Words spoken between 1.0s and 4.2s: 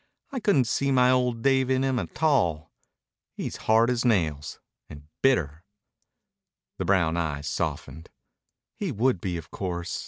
old Dave in him a tall. He's hard as